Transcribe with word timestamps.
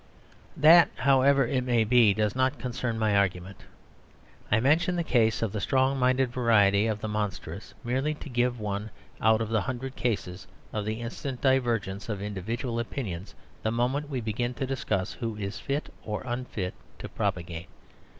That, 0.57 0.89
however 0.95 1.45
it 1.45 1.63
may 1.63 1.83
be, 1.83 2.11
does 2.15 2.35
not 2.35 2.57
concern 2.57 2.97
my 2.97 3.15
argument. 3.15 3.65
I 4.51 4.59
mention 4.59 4.95
the 4.95 5.03
case 5.03 5.43
of 5.43 5.51
the 5.51 5.61
strong 5.61 5.99
minded 5.99 6.31
variety 6.31 6.87
of 6.87 7.01
the 7.01 7.07
monstrous 7.07 7.75
merely 7.83 8.15
to 8.15 8.27
give 8.27 8.59
one 8.59 8.89
out 9.21 9.41
of 9.41 9.49
the 9.49 9.61
hundred 9.61 9.95
cases 9.95 10.47
of 10.73 10.85
the 10.85 11.01
instant 11.01 11.39
divergence 11.39 12.09
of 12.09 12.19
individual 12.19 12.79
opinions 12.79 13.35
the 13.61 13.69
moment 13.69 14.09
we 14.09 14.21
begin 14.21 14.55
to 14.55 14.65
discuss 14.65 15.13
who 15.13 15.35
is 15.35 15.59
fit 15.59 15.93
or 16.03 16.23
unfit 16.25 16.73
to 16.97 17.07
propagate. 17.07 17.67